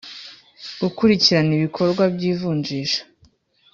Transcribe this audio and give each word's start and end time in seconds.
Gukurikirana 0.81 1.51
ibikorwa 1.59 2.03
by 2.13 2.23
ivunjisha 2.31 3.01